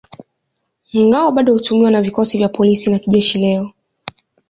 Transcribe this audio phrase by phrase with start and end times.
[0.95, 3.71] Ngao bado hutumiwa na vikosi vya polisi na jeshi leo.